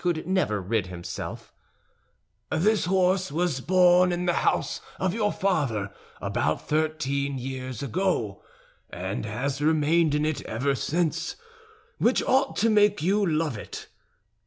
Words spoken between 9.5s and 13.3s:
remained in it ever since, which ought to make you